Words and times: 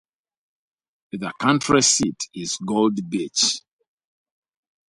The 1.11 1.31
county 1.39 1.79
seat 1.81 2.19
is 2.33 2.57
Gold 2.65 3.07
Beach. 3.07 3.59